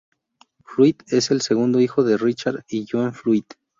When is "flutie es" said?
0.63-1.29